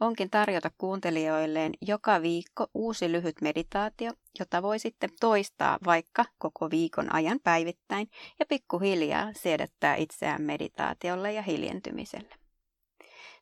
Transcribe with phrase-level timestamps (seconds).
[0.00, 7.14] onkin tarjota kuuntelijoilleen joka viikko uusi lyhyt meditaatio, jota voi sitten toistaa vaikka koko viikon
[7.14, 12.34] ajan päivittäin ja pikkuhiljaa siedättää itseään meditaatiolle ja hiljentymiselle.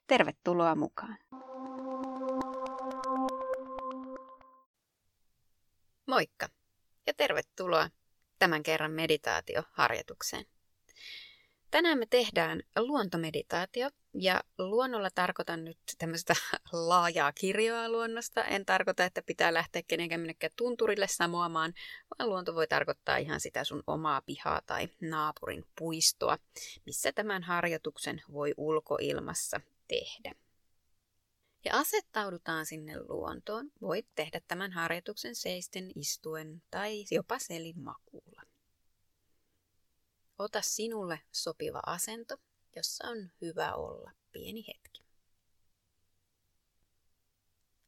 [0.06, 1.18] Tervetuloa mukaan!
[6.06, 6.48] Moikka
[7.06, 7.90] ja tervetuloa
[8.38, 10.53] tämän kerran meditaatioharjoitukseen.
[11.74, 16.34] Tänään me tehdään luontomeditaatio ja luonnolla tarkoitan nyt tämmöistä
[16.88, 18.45] laajaa kirjoa luonnosta.
[18.45, 21.74] En tarkoita, että pitää lähteä kenenkään minnekään tunturille samoamaan,
[22.18, 26.38] vaan luonto voi tarkoittaa ihan sitä sun omaa pihaa tai naapurin puistoa,
[26.87, 30.35] missä tämän harjoituksen voi ulkoilmassa tehdä.
[31.65, 33.70] Ja asettaudutaan sinne luontoon.
[33.80, 38.43] Voit tehdä tämän harjoituksen seisten, istuen tai jopa selin makuulla.
[40.38, 42.37] Ota sinulle sopiva asento,
[42.77, 45.04] jossa on hyvä olla pieni hetki.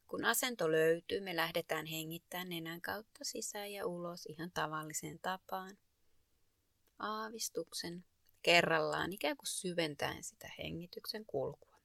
[0.06, 5.78] Kun asento löytyy, me lähdetään hengittämään nenän kautta sisään ja ulos ihan tavalliseen tapaan.
[6.98, 8.05] Aavistuksen
[8.42, 11.77] kerrallaan ikään kuin syventäen sitä hengityksen kulkua.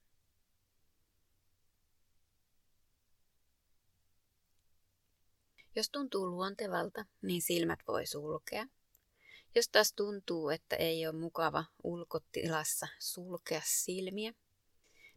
[5.76, 8.66] Jos tuntuu luontevalta, niin silmät voi sulkea
[9.54, 14.32] jos taas tuntuu, että ei ole mukava ulkotilassa sulkea silmiä,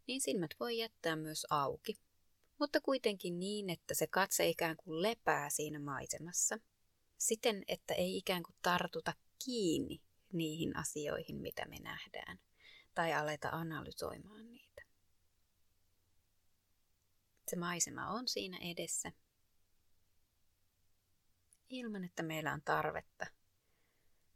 [0.07, 1.99] niin silmät voi jättää myös auki,
[2.59, 6.59] mutta kuitenkin niin, että se katse ikään kuin lepää siinä maisemassa,
[7.17, 9.13] siten, että ei ikään kuin tartuta
[9.45, 10.01] kiinni
[10.33, 12.39] niihin asioihin, mitä me nähdään,
[12.95, 14.81] tai aleta analysoimaan niitä.
[17.47, 19.11] Se maisema on siinä edessä,
[21.69, 23.25] ilman että meillä on tarvetta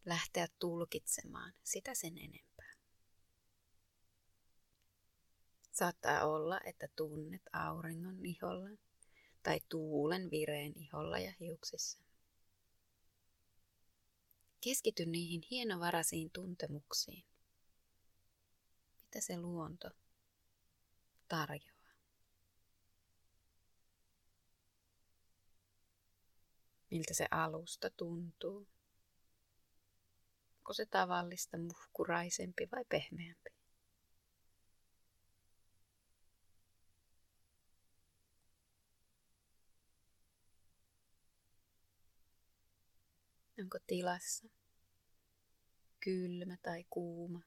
[0.09, 2.73] lähteä tulkitsemaan sitä sen enempää.
[5.71, 8.69] Saattaa olla, että tunnet auringon iholla
[9.43, 11.99] tai tuulen vireen iholla ja hiuksissa.
[14.61, 17.25] Keskity niihin hienovaraisiin tuntemuksiin,
[19.03, 19.89] mitä se luonto
[21.27, 21.79] tarjoaa.
[26.91, 28.67] Miltä se alusta tuntuu.
[30.69, 33.49] Onko se tavallista muhkuraisempi vai pehmeämpi?
[43.59, 44.47] Onko tilassa
[45.99, 47.41] kylmä tai kuuma?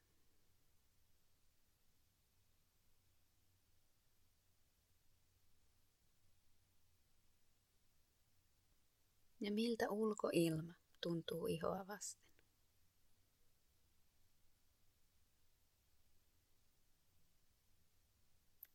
[9.41, 12.32] Ja miltä ulkoilma tuntuu ihoa vasten?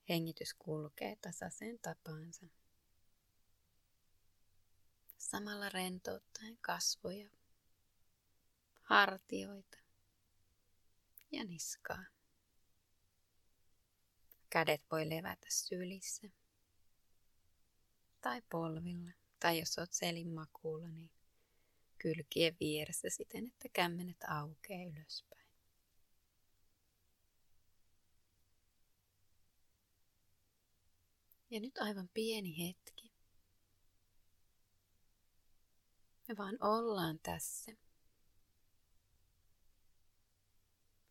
[0.10, 2.46] Hengitys kulkee tasaiseen tapaansa.
[5.18, 7.30] Samalla rentouttaen kasvoja,
[8.82, 9.78] hartioita
[11.32, 12.06] ja niskaa.
[14.50, 16.30] Kädet voi levätä sylissä
[18.22, 21.12] tai polvilla, tai jos oot selin makuulla, niin
[21.98, 25.37] kylkien vieressä siten, että kämmenet aukeaa ylöspäin.
[31.50, 33.12] Ja nyt aivan pieni hetki.
[36.28, 37.72] Me vaan ollaan tässä.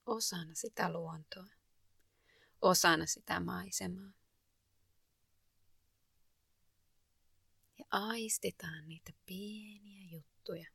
[0.06, 1.46] Osana sitä luontoa.
[2.62, 4.12] Osana sitä maisemaa.
[7.78, 10.66] Ja aistitaan niitä pieniä juttuja.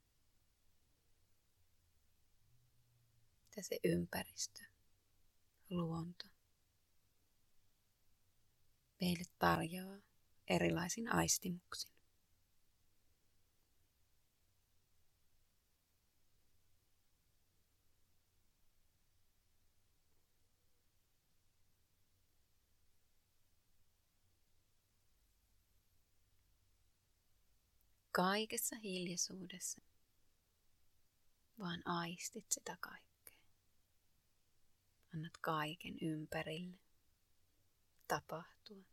[3.45, 4.61] Mitä se ympäristö,
[5.69, 6.25] luonto
[9.01, 9.97] meille tarjoaa
[10.47, 11.91] erilaisin aistimuksin.
[28.11, 29.81] Kaikessa hiljaisuudessa
[31.59, 33.39] vaan aistit sitä kaikkea.
[35.13, 36.77] Annat kaiken ympärille
[38.07, 38.90] tapahtua.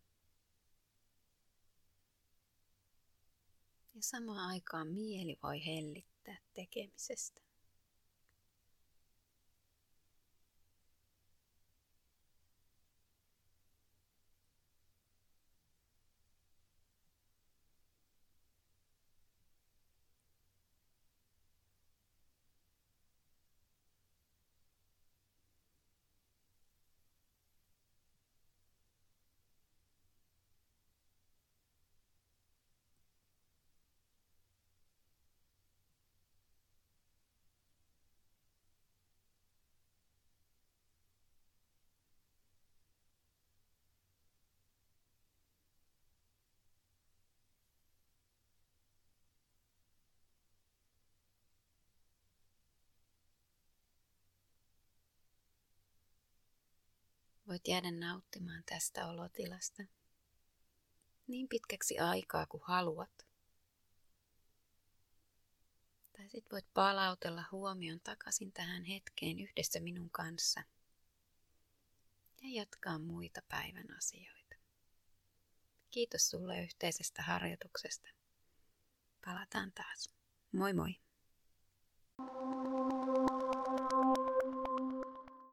[3.98, 7.47] Ja samaan aikaan mieli voi hellittää tekemisestä.
[57.48, 59.82] Voit jäädä nauttimaan tästä olotilasta
[61.26, 63.26] niin pitkäksi aikaa kuin haluat.
[66.16, 70.62] Tai sit voit palautella huomion takaisin tähän hetkeen yhdessä minun kanssa
[72.42, 74.54] ja jatkaa muita päivän asioita.
[75.90, 78.08] Kiitos sulle yhteisestä harjoituksesta.
[79.24, 80.10] Palataan taas.
[80.52, 81.00] Moi moi!
[82.18, 83.27] thank you